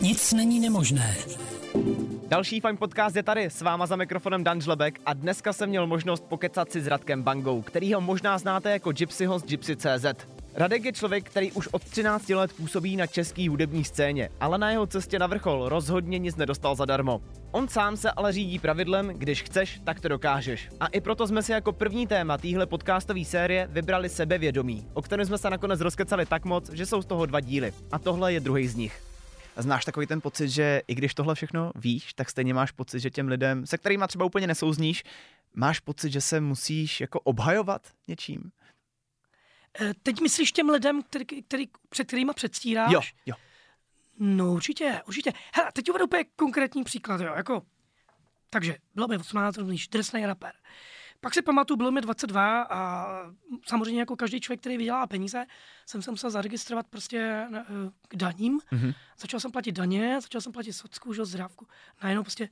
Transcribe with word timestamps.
Nic 0.00 0.32
není 0.32 0.60
nemožné. 0.60 1.16
Další 2.28 2.60
fajn 2.60 2.76
podcast 2.76 3.16
je 3.16 3.22
tady, 3.22 3.44
s 3.44 3.62
váma 3.62 3.86
za 3.86 3.96
mikrofonem 3.96 4.44
Dan 4.44 4.60
Žlebek 4.60 5.00
a 5.06 5.14
dneska 5.14 5.52
jsem 5.52 5.68
měl 5.68 5.86
možnost 5.86 6.24
pokecat 6.24 6.72
si 6.72 6.80
s 6.80 6.86
Radkem 6.86 7.22
Bangou, 7.22 7.62
kterýho 7.62 8.00
možná 8.00 8.38
znáte 8.38 8.70
jako 8.70 8.92
Gypsyho 8.92 9.38
z 9.38 9.44
Gypsy.cz. 9.44 10.33
Radek 10.56 10.84
je 10.84 10.92
člověk, 10.92 11.24
který 11.24 11.52
už 11.52 11.66
od 11.66 11.84
13 11.84 12.28
let 12.28 12.52
působí 12.52 12.96
na 12.96 13.06
české 13.06 13.48
hudební 13.48 13.84
scéně, 13.84 14.28
ale 14.40 14.58
na 14.58 14.70
jeho 14.70 14.86
cestě 14.86 15.18
na 15.18 15.26
vrchol 15.26 15.68
rozhodně 15.68 16.18
nic 16.18 16.36
nedostal 16.36 16.76
zadarmo. 16.76 17.22
On 17.50 17.68
sám 17.68 17.96
se 17.96 18.10
ale 18.10 18.32
řídí 18.32 18.58
pravidlem, 18.58 19.08
když 19.08 19.42
chceš, 19.42 19.80
tak 19.84 20.00
to 20.00 20.08
dokážeš. 20.08 20.68
A 20.80 20.86
i 20.86 21.00
proto 21.00 21.26
jsme 21.26 21.42
si 21.42 21.52
jako 21.52 21.72
první 21.72 22.06
téma 22.06 22.38
téhle 22.38 22.66
podcastové 22.66 23.24
série 23.24 23.68
vybrali 23.70 24.08
sebevědomí, 24.08 24.86
o 24.92 25.02
kterém 25.02 25.26
jsme 25.26 25.38
se 25.38 25.50
nakonec 25.50 25.80
rozkecali 25.80 26.26
tak 26.26 26.44
moc, 26.44 26.70
že 26.72 26.86
jsou 26.86 27.02
z 27.02 27.06
toho 27.06 27.26
dva 27.26 27.40
díly. 27.40 27.72
A 27.92 27.98
tohle 27.98 28.32
je 28.32 28.40
druhý 28.40 28.68
z 28.68 28.74
nich. 28.74 29.02
Znáš 29.56 29.84
takový 29.84 30.06
ten 30.06 30.20
pocit, 30.20 30.48
že 30.48 30.82
i 30.88 30.94
když 30.94 31.14
tohle 31.14 31.34
všechno 31.34 31.72
víš, 31.74 32.14
tak 32.14 32.30
stejně 32.30 32.54
máš 32.54 32.70
pocit, 32.70 33.00
že 33.00 33.10
těm 33.10 33.28
lidem, 33.28 33.66
se 33.66 33.78
kterými 33.78 34.04
třeba 34.08 34.24
úplně 34.24 34.46
nesouzníš, 34.46 35.04
máš 35.54 35.80
pocit, 35.80 36.12
že 36.12 36.20
se 36.20 36.40
musíš 36.40 37.00
jako 37.00 37.20
obhajovat 37.20 37.82
něčím? 38.08 38.50
Eh, 39.80 39.94
teď 40.02 40.20
myslíš 40.20 40.52
těm 40.52 40.68
lidem, 40.68 41.02
který, 41.02 41.24
který, 41.24 41.68
před 41.88 42.06
kterýma 42.06 42.32
předstíráš? 42.32 42.92
Jo, 42.92 43.00
jo. 43.26 43.34
No 44.18 44.52
určitě, 44.52 45.02
určitě. 45.06 45.32
Hele, 45.54 45.72
teď 45.72 45.90
uvedu 45.90 46.04
úplně 46.04 46.24
konkrétní 46.36 46.84
příklad, 46.84 47.20
jo, 47.20 47.34
jako, 47.34 47.62
takže 48.50 48.76
bylo 48.94 49.08
mi 49.08 49.16
18, 49.18 49.56
rozumíš, 49.56 49.88
drsný 49.88 50.26
rapper. 50.26 50.52
Pak 51.20 51.34
si 51.34 51.42
pamatuju, 51.42 51.76
bylo 51.76 51.90
mi 51.90 52.00
22 52.00 52.62
a 52.62 53.06
samozřejmě 53.66 54.00
jako 54.00 54.16
každý 54.16 54.40
člověk, 54.40 54.60
který 54.60 54.76
vydělá 54.76 55.06
peníze, 55.06 55.44
jsem 55.86 56.02
se 56.02 56.10
musel 56.10 56.30
zaregistrovat 56.30 56.86
prostě 56.86 57.48
eh, 57.54 57.64
k 58.08 58.16
daním. 58.16 58.58
Mm-hmm. 58.58 58.94
Začal 59.18 59.40
jsem 59.40 59.52
platit 59.52 59.72
daně, 59.72 60.20
začal 60.20 60.40
jsem 60.40 60.52
platit 60.52 60.72
socku, 60.72 61.12
že, 61.12 61.24
zdrávku. 61.24 61.66
Najednou 62.02 62.22
prostě 62.22 62.48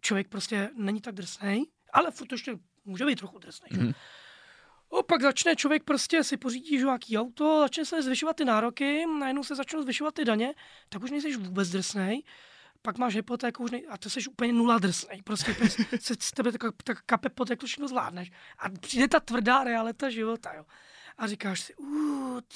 člověk 0.00 0.28
prostě 0.28 0.70
není 0.76 1.00
tak 1.00 1.14
drsný, 1.14 1.64
ale 1.92 2.10
furt 2.10 2.32
ještě 2.32 2.58
může 2.84 3.06
být 3.06 3.18
trochu 3.18 3.38
drsný. 3.38 3.68
Mm-hmm. 3.70 3.94
O, 4.88 5.02
pak 5.02 5.22
začne 5.22 5.56
člověk 5.56 5.84
prostě 5.84 6.24
si 6.24 6.36
pořídí 6.36 6.76
nějaký 6.76 7.18
auto, 7.18 7.60
začne 7.60 7.84
se 7.84 8.02
zvyšovat 8.02 8.36
ty 8.36 8.44
nároky, 8.44 9.06
najednou 9.18 9.44
se 9.44 9.54
začnou 9.54 9.82
zvyšovat 9.82 10.14
ty 10.14 10.24
daně, 10.24 10.54
tak 10.88 11.02
už 11.02 11.10
nejsi 11.10 11.36
vůbec 11.36 11.70
drsnej 11.70 12.22
pak 12.82 12.98
máš 12.98 13.14
hypotéku 13.14 13.64
už 13.64 13.70
nej... 13.70 13.86
a 13.88 13.98
to 13.98 14.10
jsi 14.10 14.20
úplně 14.30 14.52
nula 14.52 14.78
drsnej. 14.78 15.22
Prostě 15.22 15.56
se 16.00 16.14
z 16.20 16.32
tebe 16.32 16.52
tak, 16.52 16.62
tak 16.84 17.02
kape 17.06 17.28
pot, 17.28 17.50
jak 17.50 17.58
to 17.58 17.66
všechno 17.66 17.88
zvládneš. 17.88 18.30
A 18.58 18.68
přijde 18.68 19.08
ta 19.08 19.20
tvrdá 19.20 19.64
realita 19.64 20.10
života, 20.10 20.52
jo. 20.54 20.64
A 21.18 21.26
říkáš 21.26 21.60
si, 21.60 21.74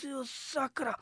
ty 0.00 0.08
sakra. 0.24 0.94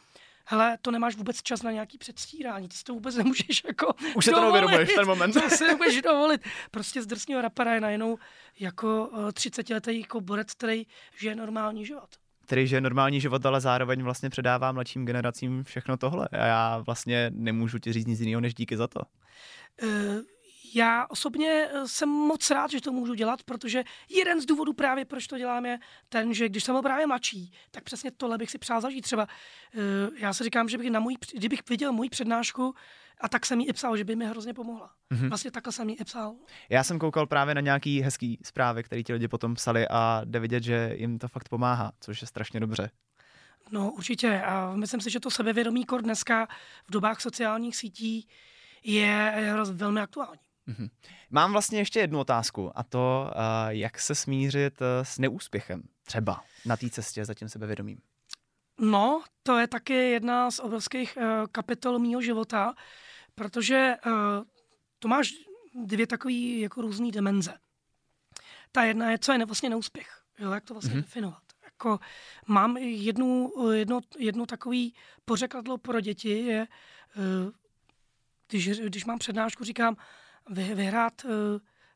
Hele, 0.45 0.79
to 0.83 0.91
nemáš 0.91 1.17
vůbec 1.17 1.43
čas 1.43 1.63
na 1.63 1.71
nějaký 1.71 1.99
předstírání, 1.99 2.69
ty 2.69 2.77
si 2.77 2.85
to 2.85 2.95
vůbec 2.95 3.17
nemůžeš 3.17 3.63
jako 3.67 3.95
Už 4.17 4.25
se 4.25 4.31
to 4.31 4.41
neuvědomuješ 4.41 4.95
ten 4.95 5.07
moment. 5.07 5.33
To 5.33 5.51
si 5.51 5.67
nemůžeš 5.67 6.03
dovolit. 6.03 6.41
Prostě 6.71 7.03
z 7.03 7.07
drsního 7.07 7.41
rapera 7.43 7.75
je 7.75 7.81
najednou 7.81 8.19
jako 8.61 9.11
30-letý 9.15 10.01
jako 10.01 10.21
borec, 10.21 10.55
který 10.55 10.87
žije 11.19 11.35
normální 11.35 11.87
život 11.87 12.09
který 12.51 12.67
žije 12.67 12.81
normální 12.81 13.21
život, 13.21 13.47
ale 13.47 13.61
zároveň 13.61 14.03
vlastně 14.03 14.31
předává 14.31 14.73
mladším 14.73 15.07
generacím 15.07 15.65
všechno 15.65 15.97
tohle. 15.97 16.29
A 16.33 16.47
já 16.47 16.79
vlastně 16.79 17.31
nemůžu 17.35 17.79
ti 17.79 17.93
říct 17.93 18.07
nic 18.07 18.21
jiného, 18.21 18.41
než 18.41 18.55
díky 18.55 18.77
za 18.77 18.89
to. 18.89 19.01
Uh, 19.83 19.89
já 20.75 21.07
osobně 21.07 21.69
eh, 21.73 21.89
jsem 21.89 22.09
moc 22.09 22.51
rád, 22.51 22.71
že 22.71 22.81
to 22.81 22.93
můžu 22.93 23.15
dělat, 23.15 23.43
protože 23.43 23.85
jeden 24.09 24.41
z 24.41 24.47
důvodů 24.47 24.73
právě, 24.73 25.05
proč 25.05 25.27
to 25.27 25.39
dělám, 25.39 25.67
je 25.67 25.79
ten, 26.09 26.35
že 26.35 26.49
když 26.49 26.65
jsem 26.65 26.75
byl 26.75 26.83
právě 26.83 27.07
mladší, 27.07 27.53
tak 27.71 27.85
přesně 27.85 28.11
tohle 28.11 28.39
bych 28.39 28.51
si 28.51 28.59
přál 28.59 28.81
zažít. 28.81 29.05
Třeba 29.05 29.29
uh, 29.75 30.19
já 30.19 30.33
si 30.33 30.45
říkám, 30.45 30.69
že 30.69 30.79
bych 30.79 30.91
na 30.91 31.01
můj, 31.01 31.17
kdybych 31.35 31.61
viděl 31.69 31.93
můj 31.93 32.09
přednášku 32.09 32.75
a 33.21 33.29
tak 33.29 33.47
jsem 33.47 33.61
jí 33.61 33.69
i 33.69 33.73
psal, 33.73 33.97
že 33.97 34.05
by 34.05 34.17
mi 34.17 34.27
hrozně 34.27 34.55
pomohla. 34.55 34.91
Mm-hmm. 35.11 35.29
Vlastně 35.29 35.51
takhle 35.51 35.73
jsem 35.73 35.89
jí 35.89 35.97
i 35.97 36.05
psal. 36.05 36.35
Já 36.69 36.84
jsem 36.84 36.99
koukal 36.99 37.27
právě 37.27 37.55
na 37.55 37.61
nějaký 37.61 38.00
hezký 38.00 38.39
zprávy, 38.44 38.83
které 38.83 39.03
ti 39.03 39.12
lidi 39.12 39.28
potom 39.28 39.55
psali 39.55 39.89
a 39.89 40.23
jde 40.25 40.41
vidět, 40.41 40.62
že 40.62 40.93
jim 40.97 41.19
to 41.19 41.28
fakt 41.28 41.49
pomáhá, 41.49 41.93
což 42.00 42.21
je 42.21 42.27
strašně 42.27 42.61
dobře. 42.61 42.91
No 43.71 43.93
určitě 43.93 44.43
a 44.43 44.75
myslím 44.75 45.00
si, 45.00 45.11
že 45.11 45.21
to 45.21 45.31
sebevědomí 45.31 45.84
kor 45.84 46.03
dneska 46.03 46.49
v 46.87 46.91
dobách 46.91 47.21
sociálních 47.21 47.77
sítí 47.77 48.28
je 48.84 49.34
velmi 49.73 50.00
aktuální. 50.00 50.50
Mm-hmm. 50.70 50.91
Mám 51.31 51.53
vlastně 51.53 51.78
ještě 51.78 52.00
jednu 52.00 52.19
otázku 52.20 52.78
a 52.78 52.82
to, 52.82 53.31
uh, 53.34 53.69
jak 53.69 54.00
se 54.00 54.14
smířit 54.14 54.81
uh, 54.81 54.86
s 55.03 55.19
neúspěchem 55.19 55.82
třeba 56.04 56.44
na 56.66 56.76
té 56.76 56.91
cestě 56.91 57.25
za 57.25 57.34
tím 57.34 57.48
sebevědomím. 57.48 57.98
No, 58.78 59.22
to 59.42 59.58
je 59.58 59.66
taky 59.66 59.94
jedna 59.94 60.50
z 60.50 60.58
obrovských 60.58 61.16
uh, 61.16 61.47
kapitol 61.53 61.98
mého 61.98 62.22
života, 62.22 62.75
protože 63.34 63.94
uh, 64.06 64.12
to 64.98 65.08
máš 65.08 65.32
dvě 65.75 66.06
takové 66.06 66.34
jako 66.34 66.82
různé 66.82 67.10
dimenze. 67.10 67.54
Ta 68.72 68.84
jedna 68.84 69.10
je, 69.10 69.19
co 69.19 69.32
je 69.32 69.47
vlastně 69.47 69.70
neúspěch, 69.70 70.22
jo, 70.38 70.50
jak 70.50 70.64
to 70.64 70.75
vlastně 70.75 70.94
mm-hmm. 70.94 71.02
definovat. 71.02 71.42
Jako 71.64 72.00
mám 72.47 72.76
jednu, 72.76 73.52
jedno, 73.72 74.00
jedno 74.19 74.47
takový 74.47 74.94
pořekadlo 75.25 75.78
pro 75.78 76.00
děti, 76.00 76.38
je, 76.38 76.66
uh, 77.16 77.52
když, 78.48 78.69
když 78.69 79.04
mám 79.04 79.19
přednášku, 79.19 79.64
říkám, 79.64 79.97
vy, 80.49 80.75
vyhrát, 80.75 81.27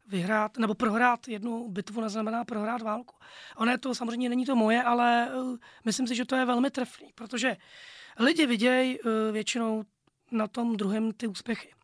vyhrát 0.06 0.58
nebo 0.58 0.74
prohrát 0.74 1.28
jednu 1.28 1.68
bitvu 1.68 2.00
neznamená 2.00 2.44
prohrát 2.44 2.82
válku. 2.82 3.14
Ono 3.56 3.70
je 3.70 3.78
to 3.78 3.94
samozřejmě 3.94 4.28
není 4.28 4.46
to 4.46 4.56
moje, 4.56 4.82
ale 4.82 5.28
myslím 5.84 6.06
si, 6.06 6.14
že 6.14 6.24
to 6.24 6.36
je 6.36 6.44
velmi 6.44 6.70
trefný, 6.70 7.10
protože 7.14 7.56
lidi 8.18 8.46
vidějí 8.46 8.98
většinou 9.32 9.84
na 10.30 10.48
tom 10.48 10.76
druhém 10.76 11.12
ty 11.12 11.26
úspěchy. 11.26 11.74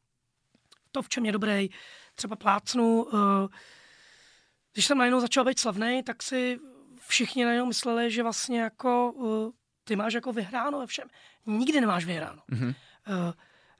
To, 0.92 1.02
v 1.02 1.08
čem 1.08 1.26
je 1.26 1.32
dobrý, 1.32 1.70
třeba 2.14 2.36
plácnu. 2.36 3.06
Když 4.72 4.86
jsem 4.86 4.98
najednou 4.98 5.20
začal 5.20 5.44
být 5.44 5.58
slavný, 5.58 6.02
tak 6.02 6.22
si 6.22 6.60
všichni 7.06 7.44
najednou 7.44 7.66
mysleli, 7.66 8.10
že 8.10 8.22
vlastně 8.22 8.60
jako 8.60 9.14
ty 9.84 9.96
máš 9.96 10.12
jako 10.12 10.32
vyhráno 10.32 10.78
ve 10.78 10.86
všem. 10.86 11.08
Nikdy 11.46 11.80
nemáš 11.80 12.04
vyhráno. 12.04 12.42
Mm-hmm. 12.52 12.74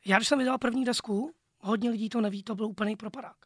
Já, 0.05 0.17
když 0.17 0.29
jsem 0.29 0.39
vydal 0.39 0.59
první 0.59 0.85
desku, 0.85 1.35
hodně 1.61 1.91
lidí 1.91 2.09
to 2.09 2.21
neví, 2.21 2.43
to 2.43 2.55
byl 2.55 2.67
úplný 2.67 2.97
propadák. 2.97 3.37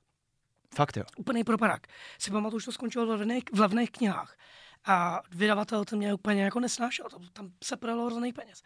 Fakt 0.75 0.97
jo. 0.97 1.05
Úplný 1.17 1.45
propadák. 1.45 1.87
Si 2.19 2.31
pamatuju, 2.31 2.61
že 2.61 2.67
to 2.67 2.73
skončilo 2.73 3.07
v 3.07 3.09
levných, 3.09 3.45
v 3.53 3.61
levných 3.61 3.91
knihách. 3.91 4.37
A 4.85 5.23
vydavatel 5.31 5.85
to 5.85 5.97
mě 5.97 6.15
úplně 6.15 6.45
jako 6.45 6.61
nesnášel, 6.61 7.07
to, 7.11 7.19
tam 7.33 7.53
se 7.65 7.77
prodalo 7.77 8.07
hrozný 8.07 8.33
peněz. 8.33 8.63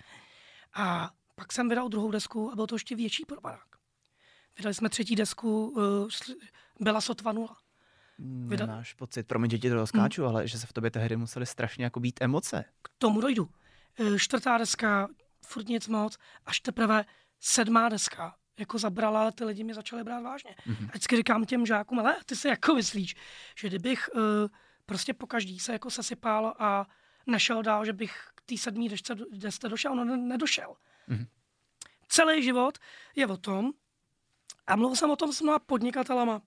A 0.75 1.11
pak 1.35 1.53
jsem 1.53 1.69
vydal 1.69 1.89
druhou 1.89 2.11
desku 2.11 2.53
a 2.53 2.55
byl 2.55 2.67
to 2.67 2.75
ještě 2.75 2.97
větší 2.97 3.25
propadák. 3.25 3.67
Vydali 4.57 4.75
jsme 4.75 4.89
třetí 4.89 5.17
desku, 5.17 5.69
uh, 5.69 6.09
byla 6.81 7.01
sotva 7.01 7.33
nula. 7.33 7.57
Vydal... 8.19 8.67
Nemáš 8.67 8.95
pocit, 8.95 9.27
promiň, 9.27 9.51
že 9.51 9.59
ti 9.59 9.71
to 9.71 9.87
skáču, 9.87 10.23
hmm. 10.23 10.31
ale 10.31 10.49
že 10.49 10.59
se 10.59 10.67
v 10.67 10.73
tobě 10.73 10.91
tehdy 10.91 11.17
museli 11.17 11.47
strašně 11.47 11.85
jako 11.85 12.01
být 12.01 12.23
emoce. 12.23 12.65
K 12.83 12.89
tomu 12.99 13.21
dojdu. 13.21 13.49
Uh, 14.01 14.17
čtvrtá 14.17 14.59
deska, 14.59 15.09
furt 15.47 15.69
nic 15.69 15.89
moc, 15.89 16.19
až 16.45 16.61
teprve 16.61 17.05
sedmá 17.41 17.89
deska, 17.89 18.37
jako 18.59 18.79
zabrala, 18.79 19.21
ale 19.21 19.33
ty 19.33 19.45
lidi 19.45 19.65
mě 19.65 19.75
začali 19.75 20.05
brát 20.05 20.21
vážně. 20.21 20.55
Mm-hmm. 20.67 20.85
A 20.85 20.91
vždycky 20.91 21.17
říkám 21.17 21.45
těm 21.45 21.67
žákům, 21.67 21.99
ale 21.99 22.17
ty 22.27 22.37
si 22.37 22.49
jako 22.49 22.75
myslíš, 22.75 23.17
že 23.57 23.69
kdybych 23.69 24.11
uh, 24.15 24.23
prostě 24.87 25.15
po 25.15 25.27
každý 25.27 25.59
se 25.59 25.73
jako 25.73 25.91
sesypal 25.91 26.55
a 26.59 26.87
nešel 27.27 27.63
dál, 27.63 27.85
že 27.85 27.93
bych 27.93 28.29
k 28.35 28.43
té 28.43 28.57
sedmý 28.57 28.89
desce, 28.89 29.15
desce 29.31 29.69
došel, 29.69 29.95
no 29.95 30.17
nedošel. 30.17 30.75
Mm-hmm. 31.09 31.27
Celý 32.09 32.43
život 32.43 32.79
je 33.17 33.27
o 33.27 33.37
tom, 33.37 33.71
a 34.67 34.77
mluvil 34.77 34.97
jsem 34.97 35.11
o 35.11 35.17
tom 35.17 35.33
s 35.33 35.41
mnoha 35.41 35.59
podnikatelama, 35.59 36.43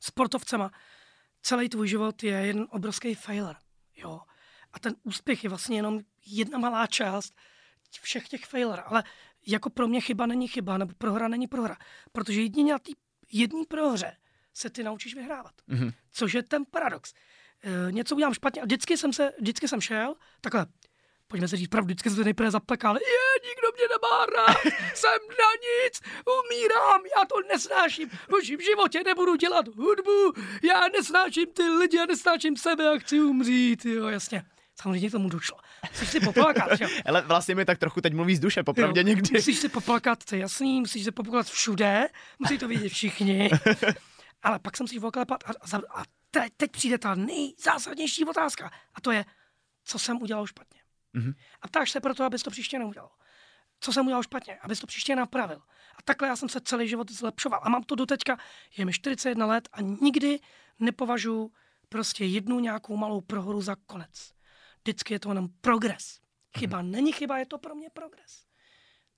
sportovcema, 0.00 0.70
celý 1.42 1.68
tvůj 1.68 1.88
život 1.88 2.22
je 2.22 2.32
jeden 2.32 2.66
obrovský 2.70 3.14
failure. 3.14 3.58
Jo. 3.96 4.20
A 4.72 4.78
ten 4.78 4.94
úspěch 5.02 5.44
je 5.44 5.50
vlastně 5.50 5.78
jenom 5.78 6.00
jedna 6.26 6.58
malá 6.58 6.86
část 6.86 7.34
všech 8.02 8.28
těch 8.28 8.44
failure. 8.46 8.82
Ale 8.82 9.04
jako 9.46 9.70
pro 9.70 9.88
mě 9.88 10.00
chyba 10.00 10.26
není 10.26 10.48
chyba, 10.48 10.78
nebo 10.78 10.92
prohra 10.98 11.28
není 11.28 11.46
prohra. 11.46 11.76
Protože 12.12 12.40
jedině 12.40 12.72
na 12.72 12.78
té 12.78 12.92
jedné 13.32 13.62
prohře 13.68 14.16
se 14.54 14.70
ty 14.70 14.82
naučíš 14.82 15.14
vyhrávat. 15.14 15.52
Mm-hmm. 15.68 15.92
Což 16.12 16.34
je 16.34 16.42
ten 16.42 16.64
paradox. 16.70 17.14
E, 17.62 17.92
něco 17.92 18.14
udělám 18.14 18.34
špatně 18.34 18.62
a 18.62 18.64
vždycky 18.64 18.96
jsem, 18.96 19.12
se, 19.12 19.32
vždycky 19.40 19.68
jsem 19.68 19.80
šel 19.80 20.14
takhle, 20.40 20.66
pojďme 21.26 21.48
se 21.48 21.56
říct 21.56 21.68
pravdu, 21.68 21.86
vždycky 21.86 22.10
jsem 22.10 22.16
se 22.16 22.24
nejprve 22.24 22.50
zaplakal, 22.50 22.96
je, 22.96 23.48
nikdo 23.48 23.68
mě 23.74 23.84
nemá 23.88 24.26
rád, 24.26 24.56
jsem 24.94 25.18
na 25.28 25.50
nic, 25.66 26.00
umírám, 26.40 27.00
já 27.16 27.24
to 27.24 27.34
nesnáším, 27.48 28.10
už 28.38 28.50
v 28.50 28.64
životě 28.64 29.02
nebudu 29.04 29.36
dělat 29.36 29.68
hudbu, 29.68 30.32
já 30.62 30.88
nesnáším 30.88 31.46
ty 31.46 31.62
lidi, 31.62 31.96
já 31.96 32.06
nesnáším 32.06 32.56
sebe 32.56 32.88
a 32.88 32.98
chci 32.98 33.20
umřít, 33.20 33.84
jo, 33.84 34.08
jasně 34.08 34.44
samozřejmě 34.82 35.10
tomu 35.10 35.28
došlo. 35.28 35.58
Musíš 35.90 36.08
si 36.08 36.20
poplakat, 36.20 36.80
jo. 36.80 36.88
Ale 37.06 37.22
vlastně 37.22 37.54
mi 37.54 37.64
tak 37.64 37.78
trochu 37.78 38.00
teď 38.00 38.14
mluví 38.14 38.36
z 38.36 38.40
duše, 38.40 38.62
popravdě 38.62 39.00
jo. 39.00 39.06
někdy. 39.06 39.38
Musíš 39.38 39.58
si 39.58 39.68
poplakat, 39.68 40.24
to 40.24 40.34
je 40.34 40.40
jasný, 40.40 40.80
musíš 40.80 41.04
si 41.04 41.10
poplakat 41.10 41.46
všude, 41.46 42.08
musí 42.38 42.58
to 42.58 42.68
vidět 42.68 42.88
všichni. 42.88 43.50
Ale 44.42 44.58
pak 44.58 44.76
jsem 44.76 44.88
si 44.88 44.98
voklepat 44.98 45.44
a, 45.46 45.76
a, 45.76 46.00
a 46.00 46.04
teď, 46.30 46.52
teď 46.56 46.70
přijde 46.70 46.98
ta 46.98 47.14
nejzásadnější 47.14 48.24
otázka. 48.24 48.70
A 48.94 49.00
to 49.00 49.12
je, 49.12 49.24
co 49.84 49.98
jsem 49.98 50.22
udělal 50.22 50.46
špatně. 50.46 50.80
Mm-hmm. 51.14 51.34
A 51.62 51.68
ptáš 51.68 51.90
se 51.90 52.00
proto, 52.00 52.24
abys 52.24 52.42
to 52.42 52.50
příště 52.50 52.78
neudělal. 52.78 53.10
Co 53.80 53.92
jsem 53.92 54.06
udělal 54.06 54.22
špatně, 54.22 54.58
abys 54.58 54.80
to 54.80 54.86
příště 54.86 55.16
napravil. 55.16 55.62
A 55.96 56.02
takhle 56.04 56.28
já 56.28 56.36
jsem 56.36 56.48
se 56.48 56.60
celý 56.60 56.88
život 56.88 57.10
zlepšoval. 57.10 57.60
A 57.62 57.68
mám 57.68 57.82
to 57.82 57.94
doteďka, 57.94 58.38
je 58.76 58.84
mi 58.84 58.92
41 58.92 59.46
let 59.46 59.68
a 59.72 59.80
nikdy 59.80 60.38
nepovažuji 60.78 61.50
prostě 61.88 62.24
jednu 62.24 62.60
nějakou 62.60 62.96
malou 62.96 63.20
prohoru 63.20 63.62
za 63.62 63.76
konec. 63.86 64.32
Vždycky 64.82 65.14
je 65.14 65.20
to 65.20 65.28
jenom 65.28 65.48
progres. 65.60 66.20
Chyba 66.58 66.82
mm-hmm. 66.82 66.90
není 66.90 67.12
chyba, 67.12 67.38
je 67.38 67.46
to 67.46 67.58
pro 67.58 67.74
mě 67.74 67.90
progres. 67.90 68.44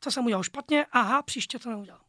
Co 0.00 0.10
jsem 0.10 0.24
udělal 0.24 0.42
špatně? 0.42 0.86
Aha, 0.92 1.22
příště 1.22 1.58
to 1.58 1.70
neudělám. 1.70 2.04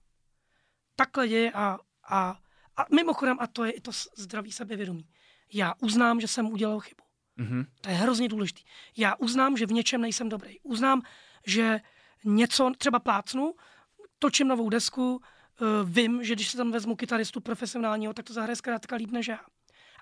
Takhle 0.95 1.27
děje 1.27 1.51
a, 1.51 1.77
a, 2.09 2.39
a 2.77 2.85
mimochodem, 2.95 3.37
a 3.39 3.47
to 3.47 3.63
je 3.63 3.71
i 3.71 3.81
to 3.81 3.91
zdravý 4.17 4.51
sebevědomí. 4.51 5.09
Já 5.53 5.73
uznám, 5.81 6.21
že 6.21 6.27
jsem 6.27 6.51
udělal 6.51 6.79
chybu. 6.79 7.03
Mm-hmm. 7.39 7.65
To 7.81 7.89
je 7.89 7.95
hrozně 7.95 8.29
důležité. 8.29 8.61
Já 8.97 9.15
uznám, 9.15 9.57
že 9.57 9.65
v 9.65 9.71
něčem 9.71 10.01
nejsem 10.01 10.29
dobrý. 10.29 10.59
Uznám, 10.59 11.01
že 11.47 11.81
něco 12.25 12.71
třeba 12.77 12.99
plácnu, 12.99 13.55
točím 14.19 14.47
novou 14.47 14.69
desku, 14.69 15.15
uh, 15.15 15.89
vím, 15.89 16.23
že 16.23 16.35
když 16.35 16.51
se 16.51 16.57
tam 16.57 16.71
vezmu 16.71 16.95
kytaristu 16.95 17.41
profesionálního, 17.41 18.13
tak 18.13 18.25
to 18.25 18.33
zahraje 18.33 18.55
zkrátka 18.55 18.95
líp 18.95 19.11
než 19.11 19.27
já. 19.27 19.39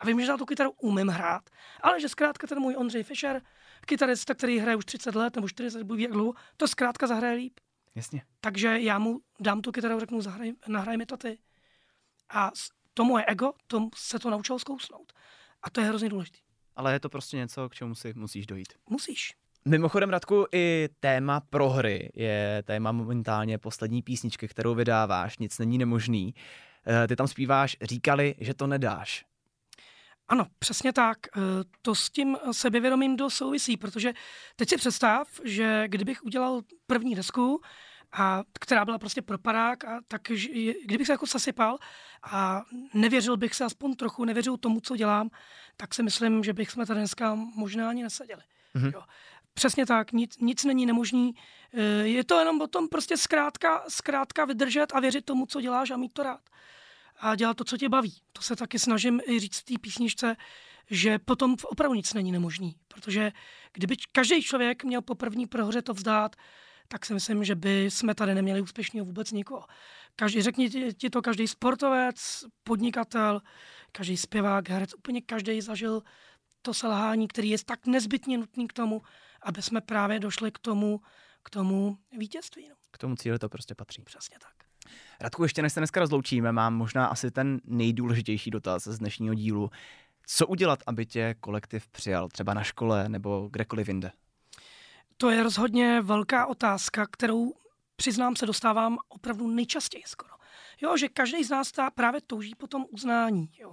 A 0.02 0.06
vím, 0.06 0.22
že 0.22 0.28
na 0.28 0.38
tu 0.38 0.46
kytaru 0.46 0.72
umím 0.72 1.08
hrát, 1.08 1.50
ale 1.82 2.02
že 2.02 2.10
zkrátka 2.10 2.48
ten 2.48 2.60
můj 2.60 2.76
Ondřej 2.78 3.04
Fischer, 3.04 3.42
kytarista, 3.86 4.34
který 4.34 4.60
hraje 4.60 4.76
už 4.76 4.86
30 4.86 5.16
let 5.16 5.36
nebo 5.36 5.48
40, 5.48 5.84
bude 5.84 6.02
jak 6.02 6.12
dlouho, 6.12 6.34
to 6.58 6.68
zkrátka 6.68 7.08
zahraje 7.08 7.34
líp. 7.34 7.60
Jasně. 7.96 8.22
Takže 8.42 8.80
já 8.80 9.00
mu 9.00 9.20
dám 9.40 9.62
tu 9.62 9.72
kytaru, 9.72 10.00
řeknu, 10.00 10.22
zahraj, 10.22 10.52
nahraj 10.68 10.98
mi 10.98 11.06
to 11.06 11.18
ty. 11.18 11.38
A 12.30 12.52
to 12.94 13.06
moje 13.06 13.26
ego, 13.26 13.54
to 13.68 13.90
se 13.96 14.20
to 14.20 14.30
naučilo 14.30 14.60
zkousnout. 14.60 15.14
A 15.64 15.70
to 15.70 15.82
je 15.82 15.88
hrozně 15.88 16.10
důležité. 16.10 16.38
Ale 16.76 16.94
je 16.94 17.00
to 17.00 17.10
prostě 17.10 17.38
něco, 17.38 17.70
k 17.70 17.74
čemu 17.74 17.96
si 17.96 18.14
musíš 18.16 18.46
dojít. 18.46 18.74
Musíš. 18.90 19.34
Mimochodem, 19.66 20.10
Radku, 20.10 20.46
i 20.54 20.90
téma 21.00 21.40
prohry 21.40 22.12
je 22.16 22.64
téma 22.66 22.92
momentálně 22.92 23.58
poslední 23.58 24.02
písničky, 24.02 24.48
kterou 24.48 24.76
vydáváš, 24.76 25.38
nic 25.38 25.60
není 25.60 25.78
nemožný. 25.78 26.36
Eh, 26.88 27.08
ty 27.08 27.16
tam 27.16 27.28
zpíváš, 27.28 27.78
říkali, 27.82 28.36
že 28.40 28.54
to 28.54 28.68
nedáš. 28.68 29.26
Ano, 30.28 30.46
přesně 30.60 30.94
tak. 30.94 31.18
Eh, 31.28 31.40
to 31.82 31.96
s 31.96 32.10
tím 32.10 32.38
sebevědomím 32.52 33.16
do 33.16 33.30
souvisí, 33.30 33.78
protože 33.78 34.14
teď 34.56 34.70
si 34.70 34.78
představ, 34.78 35.28
že 35.44 35.84
kdybych 35.88 36.24
udělal 36.24 36.62
první 36.88 37.16
desku, 37.16 37.62
a 38.14 38.44
která 38.60 38.86
byla 38.86 39.00
prostě 39.00 39.22
pro 39.22 39.38
parák, 39.38 39.86
a 39.86 40.00
tak 40.08 40.22
kdybych 40.86 41.08
se 41.08 41.14
jako 41.14 41.26
zasypal 41.26 41.78
a 42.32 42.62
nevěřil 42.94 43.38
bych 43.38 43.56
se 43.56 43.66
aspoň 43.66 43.96
trochu, 43.96 44.26
nevěřil 44.26 44.58
tomu, 44.58 44.82
co 44.82 44.96
dělám, 44.96 45.30
tak 45.78 45.94
si 45.94 46.04
myslím, 46.04 46.44
že 46.44 46.54
bych 46.54 46.72
jsme 46.72 46.86
tady 46.86 47.00
dneska 47.00 47.36
možná 47.36 47.90
ani 47.90 48.04
neseděli. 48.04 48.42
Mm-hmm. 48.76 48.92
Jo. 48.94 49.02
Přesně 49.54 49.86
tak, 49.86 50.12
nic, 50.12 50.38
nic 50.38 50.64
není 50.64 50.86
nemožný. 50.86 51.32
Eh, 51.74 51.82
je 52.08 52.24
to 52.24 52.40
jenom 52.40 52.62
o 52.62 52.68
tom 52.68 52.88
prostě 52.88 53.18
zkrátka, 53.18 53.84
zkrátka 53.88 54.46
vydržet 54.46 54.92
a 54.94 55.00
věřit 55.00 55.26
tomu, 55.26 55.46
co 55.46 55.62
děláš 55.62 55.92
a 55.92 55.98
mít 55.98 56.14
to 56.14 56.24
rád. 56.24 56.42
A 57.22 57.36
dělat 57.36 57.58
to, 57.58 57.64
co 57.64 57.78
tě 57.78 57.90
baví. 57.90 58.22
To 58.34 58.42
se 58.42 58.56
taky 58.56 58.80
snažím 58.80 59.22
i 59.28 59.40
říct 59.40 59.60
v 59.60 59.64
té 59.64 59.74
písničce, 59.82 60.36
že 60.90 61.20
potom 61.20 61.56
opravdu 61.66 61.96
nic 61.96 62.14
není 62.14 62.32
nemožný. 62.32 62.76
Protože 62.88 63.32
kdyby 63.74 63.96
každý 64.12 64.42
člověk 64.44 64.84
měl 64.84 65.02
po 65.02 65.16
první 65.16 65.48
prohře 65.48 65.82
to 65.82 65.94
vzdát, 65.94 66.36
tak 66.88 67.06
si 67.06 67.14
myslím, 67.14 67.44
že 67.44 67.56
by 67.56 67.86
jsme 67.92 68.16
tady 68.16 68.36
neměli 68.36 68.62
úspěšného 68.62 69.06
vůbec 69.06 69.32
nikoho. 69.32 69.66
Každý, 70.16 70.42
řekni 70.42 70.94
ti 70.94 71.10
to 71.10 71.22
každý 71.22 71.48
sportovec, 71.48 72.46
podnikatel, 72.64 73.42
každý 73.92 74.18
zpěvák, 74.18 74.70
herec, 74.70 74.94
úplně 74.94 75.22
každý 75.22 75.62
zažil 75.62 76.02
to 76.62 76.74
selhání, 76.74 77.28
který 77.28 77.50
je 77.50 77.58
tak 77.66 77.86
nezbytně 77.86 78.38
nutný 78.38 78.68
k 78.68 78.74
tomu, 78.74 79.02
aby 79.42 79.62
jsme 79.62 79.82
právě 79.82 80.20
došli 80.20 80.52
k 80.52 80.60
tomu, 80.60 81.02
k 81.44 81.50
tomu 81.50 81.98
vítězství. 82.18 82.70
No. 82.70 82.76
K 82.92 82.98
tomu 82.98 83.16
cíli 83.16 83.40
to 83.40 83.50
prostě 83.50 83.76
patří. 83.76 84.02
Přesně 84.02 84.38
tak. 84.40 84.71
Radku, 85.20 85.44
ještě 85.44 85.62
než 85.62 85.74
se 85.74 85.80
dneska 85.80 86.00
rozloučíme, 86.00 86.52
mám 86.52 86.76
možná 86.76 87.06
asi 87.06 87.32
ten 87.32 87.62
nejdůležitější 87.66 88.52
dotaz 88.52 88.84
z 88.84 89.00
dnešního 89.00 89.34
dílu. 89.34 89.70
Co 90.26 90.48
udělat, 90.48 90.80
aby 90.88 91.06
tě 91.06 91.36
kolektiv 91.40 91.88
přijal, 91.88 92.30
třeba 92.30 92.54
na 92.54 92.64
škole 92.64 93.10
nebo 93.10 93.50
kdekoliv 93.52 93.88
jinde? 93.88 94.12
To 95.18 95.30
je 95.30 95.44
rozhodně 95.44 96.02
velká 96.02 96.46
otázka, 96.46 97.08
kterou 97.12 97.54
přiznám 97.96 98.36
se 98.36 98.46
dostávám 98.46 98.98
opravdu 99.10 99.48
nejčastěji 99.48 100.04
skoro. 100.08 100.34
Jo, 100.82 100.98
že 100.98 101.10
každý 101.10 101.44
z 101.44 101.50
nás 101.50 101.72
ta 101.72 101.92
právě 101.92 102.22
touží 102.22 102.56
po 102.56 102.68
tom 102.68 102.86
uznání. 102.90 103.50
Jo. 103.60 103.72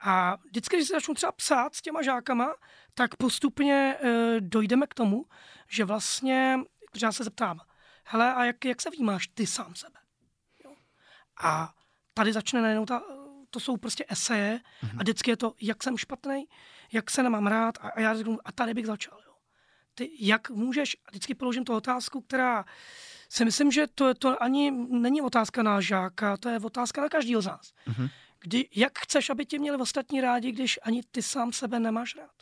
A 0.00 0.36
vždycky, 0.46 0.76
když 0.76 0.88
se 0.88 0.94
začnu 0.94 1.14
třeba 1.14 1.32
psát 1.32 1.74
s 1.74 1.82
těma 1.82 2.02
žákama, 2.02 2.54
tak 2.94 3.16
postupně 3.16 3.96
e, 4.00 4.40
dojdeme 4.40 4.86
k 4.86 4.94
tomu, 4.94 5.26
že 5.68 5.84
vlastně, 5.84 6.58
já 7.02 7.12
se 7.12 7.24
zeptám, 7.24 7.60
hele, 8.04 8.34
a 8.34 8.44
jak, 8.44 8.64
jak 8.64 8.82
se 8.82 8.90
vnímáš 8.90 9.28
ty 9.28 9.46
sám 9.46 9.74
sebe? 9.74 10.03
A 11.42 11.74
tady 12.14 12.32
začne 12.32 12.62
najednou 12.62 12.86
ta, 12.86 13.02
to 13.50 13.60
jsou 13.60 13.76
prostě 13.76 14.04
eseje 14.08 14.60
mm-hmm. 14.60 14.86
a 14.86 14.86
mhm. 14.86 14.98
vždycky 14.98 15.30
je 15.30 15.36
to, 15.36 15.54
jak 15.60 15.82
jsem 15.82 15.98
špatný, 15.98 16.48
jak 16.92 17.10
se 17.10 17.22
nemám 17.22 17.46
rád 17.46 17.78
a, 17.80 17.88
a 17.88 18.00
já 18.00 18.14
řeknu, 18.16 18.38
a 18.44 18.52
tady 18.52 18.74
bych 18.74 18.86
začal. 18.86 19.18
Jo. 19.26 19.34
Ty, 19.94 20.10
jak 20.20 20.50
můžeš, 20.50 20.96
a 21.06 21.10
vždycky 21.10 21.34
položím 21.34 21.64
tu 21.64 21.74
otázku, 21.74 22.20
která 22.20 22.64
si 23.28 23.44
myslím, 23.44 23.72
že 23.72 23.86
to, 23.86 24.14
to 24.14 24.42
ani 24.42 24.70
není 24.88 25.22
otázka 25.22 25.62
na 25.62 25.80
žáka, 25.80 26.36
to 26.36 26.48
je 26.48 26.58
otázka 26.58 27.00
na 27.00 27.08
každého 27.08 27.42
z 27.42 27.46
nás. 27.46 27.72
Mm-hmm. 27.86 28.10
Kdy, 28.40 28.68
jak 28.74 28.98
chceš, 28.98 29.30
aby 29.30 29.46
tě 29.46 29.58
měli 29.58 29.78
ostatní 29.78 30.20
rádi, 30.20 30.52
když 30.52 30.78
ani 30.82 31.02
ty 31.10 31.22
sám 31.22 31.52
sebe 31.52 31.80
nemáš 31.80 32.16
rád? 32.16 32.34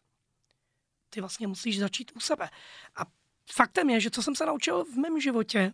Ty 1.11 1.21
vlastně 1.21 1.47
musíš 1.47 1.79
začít 1.79 2.13
u 2.15 2.21
sebe. 2.21 2.51
A 2.97 3.03
faktem 3.51 3.91
je, 3.91 4.01
že 4.01 4.11
co 4.11 4.23
jsem 4.23 4.35
se 4.35 4.47
naučil 4.47 4.85
v 4.85 4.97
mém 4.97 5.21
životě, 5.21 5.73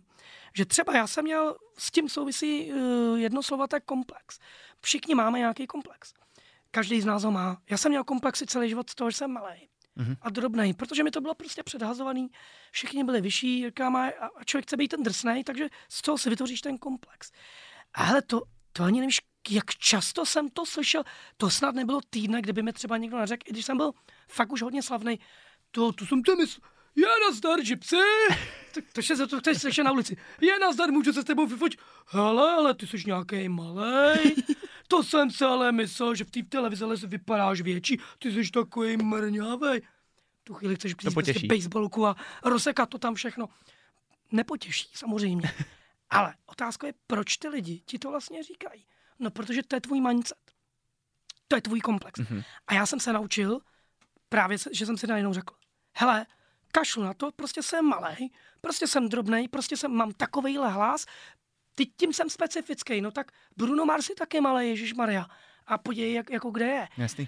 že 0.55 0.65
třeba 0.65 0.95
já 0.95 1.07
jsem 1.07 1.23
měl, 1.25 1.55
s 1.77 1.91
tím 1.91 2.09
souvisí 2.09 2.71
uh, 2.71 3.19
jedno 3.19 3.43
slovo, 3.43 3.65
je 3.73 3.79
komplex. 3.79 4.39
Všichni 4.81 5.15
máme 5.15 5.39
nějaký 5.39 5.67
komplex. 5.67 6.13
Každý 6.71 7.01
z 7.01 7.05
nás 7.05 7.23
ho 7.23 7.31
má. 7.31 7.61
Já 7.69 7.77
jsem 7.77 7.91
měl 7.91 8.03
komplexy 8.03 8.45
celý 8.45 8.69
život 8.69 8.89
z 8.89 8.95
toho, 8.95 9.11
že 9.11 9.17
jsem 9.17 9.31
malý 9.31 9.69
mm-hmm. 9.97 10.17
a 10.21 10.29
drobný, 10.29 10.73
protože 10.73 11.03
mi 11.03 11.11
to 11.11 11.21
bylo 11.21 11.35
prostě 11.35 11.63
předhazovaný. 11.63 12.27
Všichni 12.71 13.03
byli 13.03 13.21
vyšší, 13.21 13.65
říkám, 13.65 13.95
a 13.95 14.11
člověk 14.45 14.65
chce 14.65 14.77
být 14.77 14.87
ten 14.87 15.03
drsný, 15.03 15.43
takže 15.43 15.69
z 15.89 16.01
toho 16.01 16.17
si 16.17 16.29
vytvoříš 16.29 16.61
ten 16.61 16.77
komplex. 16.77 17.31
Ale 17.93 18.21
to, 18.21 18.41
to 18.73 18.83
ani 18.83 18.99
nevíš, 18.99 19.17
jak 19.49 19.71
často 19.71 20.25
jsem 20.25 20.49
to 20.49 20.65
slyšel. 20.65 21.03
To 21.37 21.49
snad 21.49 21.75
nebylo 21.75 22.01
týdne, 22.09 22.41
kdyby 22.41 22.61
mi 22.61 22.73
třeba 22.73 22.97
někdo 22.97 23.17
neřekl, 23.17 23.43
i 23.47 23.51
když 23.51 23.65
jsem 23.65 23.77
byl 23.77 23.91
fakt 24.27 24.51
už 24.51 24.61
hodně 24.61 24.83
slavný. 24.83 25.19
To, 25.71 25.91
to 25.91 26.05
jsem 26.05 26.23
to 26.23 26.35
myslel. 26.35 26.69
Je 26.95 27.07
nazdar, 27.27 27.61
gypsy! 27.61 27.95
tak 28.73 28.83
to 28.93 29.01
se 29.01 29.27
to 29.27 29.39
chceš 29.39 29.57
slyšet 29.57 29.83
na 29.83 29.91
ulici. 29.91 30.17
Je 30.41 30.59
nazdar, 30.59 30.91
můžu 30.91 31.13
se 31.13 31.21
s 31.21 31.25
tebou 31.25 31.47
vyfotit. 31.47 31.79
Hele, 32.05 32.51
ale 32.51 32.73
ty 32.73 32.87
jsi 32.87 32.97
nějaký 33.05 33.49
malej. 33.49 34.35
To 34.87 35.03
jsem 35.03 35.31
se 35.31 35.45
ale 35.45 35.71
myslel, 35.71 36.15
že 36.15 36.23
v 36.23 36.31
té 36.31 36.43
televizi 36.43 36.85
vypadáš 37.05 37.61
větší. 37.61 38.01
Ty 38.19 38.31
jsi 38.31 38.51
takový 38.51 38.97
mrňavej. 38.97 39.81
Tu 40.43 40.53
chvíli 40.53 40.75
chceš 40.75 40.93
přijít 40.93 41.13
prostě 41.13 41.47
baseballku 41.47 42.07
a 42.07 42.15
rozsekat 42.43 42.89
to 42.89 42.97
tam 42.97 43.15
všechno. 43.15 43.49
Nepotěší, 44.31 44.89
samozřejmě. 44.93 45.51
Ale 46.09 46.33
otázka 46.45 46.87
je, 46.87 46.93
proč 47.07 47.37
ty 47.37 47.47
lidi 47.47 47.81
ti 47.85 47.99
to 47.99 48.11
vlastně 48.11 48.43
říkají. 48.43 48.85
No, 49.19 49.31
protože 49.31 49.63
to 49.63 49.75
je 49.75 49.81
tvůj 49.81 50.01
mindset. 50.01 50.37
To 51.47 51.55
je 51.55 51.61
tvůj 51.61 51.81
komplex. 51.81 52.19
Mm-hmm. 52.19 52.43
A 52.67 52.73
já 52.73 52.85
jsem 52.85 52.99
se 52.99 53.13
naučil, 53.13 53.59
právě, 54.29 54.57
že 54.71 54.85
jsem 54.85 54.97
si 54.97 55.07
najednou 55.07 55.33
řekl, 55.33 55.53
hele, 55.95 56.25
kašlu 56.71 57.03
na 57.03 57.13
to, 57.13 57.31
prostě 57.31 57.63
jsem 57.63 57.85
malý, 57.85 58.31
prostě 58.61 58.87
jsem 58.87 59.09
drobný, 59.09 59.47
prostě 59.47 59.77
jsem, 59.77 59.91
mám 59.91 60.11
takovejhle 60.11 60.69
hlas, 60.69 61.05
teď 61.75 61.89
tím 61.97 62.13
jsem 62.13 62.29
specifický, 62.29 63.01
no 63.01 63.11
tak 63.11 63.31
Bruno 63.57 63.85
Mars 63.85 64.09
je 64.09 64.15
také 64.15 64.41
malý, 64.41 64.69
Ježíš 64.69 64.93
Maria. 64.93 65.25
A 65.67 65.77
podívej, 65.77 66.13
jak, 66.13 66.29
jako 66.29 66.51
kde 66.51 66.65
je. 66.65 66.87
Jasný. 66.97 67.27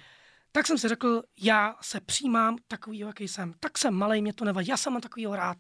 Tak 0.52 0.68
jsem 0.68 0.78
si 0.78 0.88
řekl, 0.88 1.24
já 1.38 1.76
se 1.82 2.02
přijímám 2.02 2.58
takový, 2.68 3.00
jaký 3.00 3.28
jsem. 3.28 3.54
Tak 3.60 3.78
jsem 3.78 3.94
malý, 3.94 4.22
mě 4.22 4.34
to 4.34 4.46
nevadí, 4.46 4.68
já 4.68 4.78
jsem 4.78 4.94
mám 4.94 5.02
takovýho 5.02 5.36
rád. 5.36 5.58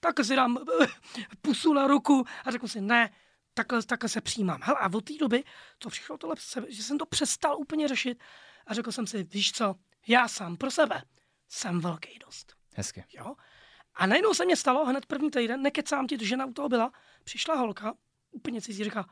Tak 0.00 0.24
si 0.24 0.36
dám 0.36 0.58
pusu 1.42 1.72
na 1.72 1.86
ruku 1.86 2.24
a 2.44 2.50
řeknu 2.50 2.68
si, 2.68 2.80
ne, 2.80 3.10
takhle, 3.54 3.82
takhle 3.82 4.08
se 4.08 4.20
přijímám. 4.20 4.60
Hele, 4.62 4.78
a 4.78 4.90
od 4.94 5.04
té 5.04 5.12
doby 5.20 5.44
to 5.78 5.88
přišlo 5.88 6.18
tohle, 6.18 6.36
že 6.68 6.82
jsem 6.82 6.98
to 6.98 7.06
přestal 7.06 7.58
úplně 7.58 7.88
řešit 7.88 8.22
a 8.66 8.74
řekl 8.74 8.92
jsem 8.92 9.06
si, 9.06 9.22
víš 9.22 9.52
co, 9.52 9.74
já 10.06 10.28
sám 10.28 10.56
pro 10.56 10.70
sebe 10.70 11.02
jsem 11.48 11.80
velký 11.80 12.18
dost. 12.18 12.56
Hezky. 12.76 13.04
Jo? 13.12 13.34
A 13.94 14.06
najednou 14.06 14.34
se 14.34 14.44
mě 14.44 14.56
stalo 14.56 14.84
hned 14.84 15.06
první 15.06 15.30
týden, 15.30 15.62
nekecám 15.62 16.06
ti, 16.06 16.26
žena 16.26 16.46
u 16.46 16.52
toho 16.52 16.68
byla, 16.68 16.92
přišla 17.24 17.54
holka, 17.54 17.94
úplně 18.30 18.60
si 18.60 18.84
říká, 18.84 19.08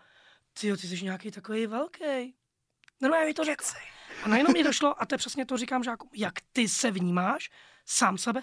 ty, 0.60 0.76
ty 0.76 0.86
jsi 0.86 1.04
nějaký 1.04 1.30
takový 1.30 1.66
velký. 1.66 2.34
Normálně 3.00 3.26
mi 3.26 3.34
to 3.34 3.44
řekl. 3.44 3.64
A 4.22 4.28
najednou 4.28 4.52
mi 4.52 4.62
došlo, 4.62 5.02
a 5.02 5.06
to 5.06 5.14
je 5.14 5.18
přesně 5.18 5.46
to 5.46 5.56
říkám 5.56 5.84
žákům, 5.84 6.10
jak 6.14 6.34
ty 6.52 6.68
se 6.68 6.90
vnímáš, 6.90 7.50
sám 7.86 8.18
sebe, 8.18 8.42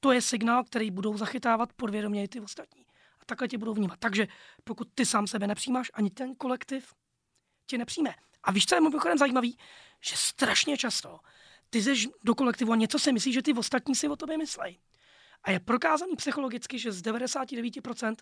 to 0.00 0.12
je 0.12 0.22
signál, 0.22 0.64
který 0.64 0.90
budou 0.90 1.16
zachytávat 1.16 1.72
podvědomě 1.72 2.24
i 2.24 2.28
ty 2.28 2.40
ostatní. 2.40 2.86
A 3.20 3.24
takhle 3.26 3.48
tě 3.48 3.58
budou 3.58 3.74
vnímat. 3.74 3.98
Takže 3.98 4.28
pokud 4.64 4.88
ty 4.94 5.06
sám 5.06 5.26
sebe 5.26 5.46
nepřijímáš, 5.46 5.90
ani 5.94 6.10
ten 6.10 6.34
kolektiv 6.34 6.94
tě 7.66 7.78
nepřijme. 7.78 8.14
A 8.42 8.52
víš, 8.52 8.66
co 8.66 8.74
je 8.74 8.80
mimochodem 8.80 9.18
zajímavý? 9.18 9.58
Že 10.00 10.16
strašně 10.16 10.76
často 10.76 11.20
ty 11.70 11.82
jdeš 11.82 12.08
do 12.24 12.34
kolektivu 12.34 12.72
a 12.72 12.76
něco 12.76 12.98
si 12.98 13.12
myslíš, 13.12 13.34
že 13.34 13.42
ty 13.42 13.52
ostatní 13.52 13.94
si 13.94 14.08
o 14.08 14.16
tobě 14.16 14.38
myslejí. 14.38 14.80
A 15.42 15.50
je 15.50 15.60
prokázaný 15.60 16.16
psychologicky, 16.16 16.78
že 16.78 16.92
z 16.92 17.02
99% 17.02 18.16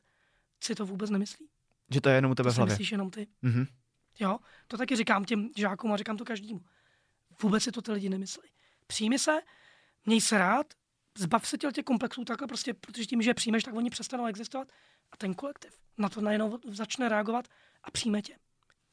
si 0.65 0.75
to 0.75 0.87
vůbec 0.87 1.11
nemyslí. 1.11 1.49
Že 1.91 2.01
to 2.01 2.09
je 2.09 2.15
jenom 2.15 2.31
u 2.31 2.35
tebe 2.35 2.49
To 2.51 2.53
v 2.53 2.57
hlavě. 2.57 2.73
myslíš 2.73 2.93
jenom 2.93 3.11
ty. 3.11 3.27
Mhm. 3.43 3.67
Jo? 4.21 4.39
To 4.69 4.77
taky 4.77 4.97
říkám 4.97 5.25
těm 5.25 5.49
žákům 5.57 5.93
a 5.93 5.97
říkám 5.97 6.17
to 6.17 6.25
každému. 6.25 6.61
Vůbec 7.43 7.63
si 7.63 7.73
to 7.73 7.83
ty 7.83 7.93
lidi 7.93 8.09
nemyslí. 8.09 8.49
Přijmi 8.87 9.19
se, 9.19 9.33
měj 10.07 10.21
se 10.21 10.39
rád, 10.39 10.67
zbav 11.19 11.49
se 11.49 11.59
těch 11.59 11.85
komplexů 11.85 12.25
takhle 12.25 12.47
prostě, 12.49 12.75
protože 12.75 13.07
tím, 13.07 13.23
že 13.23 13.31
je 13.31 13.35
přijmeš, 13.35 13.65
tak 13.65 13.75
oni 13.75 13.91
přestanou 13.91 14.27
existovat 14.27 14.69
a 15.13 15.17
ten 15.17 15.35
kolektiv 15.35 15.79
na 15.99 16.09
to 16.09 16.21
najednou 16.21 16.59
začne 16.69 17.09
reagovat 17.09 17.49
a 17.83 17.91
přijme 17.91 18.23
tě. 18.23 18.37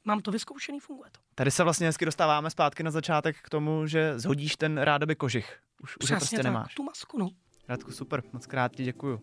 Mám 0.05 0.22
to 0.22 0.31
vyzkoušený, 0.31 0.79
funguje 0.79 1.10
to. 1.12 1.20
Tady 1.36 1.51
se 1.51 1.63
vlastně 1.63 1.88
hezky 1.88 2.05
dostáváme 2.05 2.50
zpátky 2.50 2.84
na 2.84 2.91
začátek 2.91 3.36
k 3.41 3.50
tomu, 3.50 3.88
že 3.88 4.20
zhodíš 4.20 4.55
ten 4.55 4.77
rádoby 4.77 5.15
kožich. 5.15 5.60
Už, 5.84 5.98
už 6.03 6.10
prostě 6.10 6.36
tak, 6.36 6.46
nemáš. 6.46 6.75
tu 6.75 6.84
masku, 6.84 7.17
no. 7.20 7.29
Radku, 7.67 7.91
super, 7.91 8.24
moc 8.34 8.46
krát 8.46 8.72
ti 8.75 8.84
děkuju. 8.84 9.22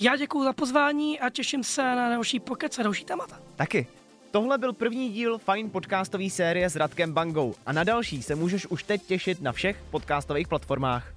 Já 0.00 0.16
děkuji 0.16 0.44
za 0.44 0.52
pozvání 0.52 1.20
a 1.20 1.30
těším 1.30 1.64
se 1.64 1.82
na 1.82 2.08
další 2.08 2.40
pokec 2.40 2.78
a 2.78 2.82
další 2.82 3.04
témata. 3.04 3.40
Taky. 3.56 3.86
Tohle 4.30 4.58
byl 4.58 4.72
první 4.72 5.10
díl 5.10 5.38
Fine 5.38 5.70
podcastové 5.70 6.30
série 6.30 6.70
s 6.70 6.76
Radkem 6.76 7.12
Bangou 7.12 7.54
a 7.66 7.72
na 7.72 7.84
další 7.84 8.22
se 8.22 8.34
můžeš 8.34 8.66
už 8.66 8.82
teď 8.82 9.02
těšit 9.02 9.40
na 9.40 9.52
všech 9.52 9.84
podcastových 9.90 10.48
platformách. 10.48 11.11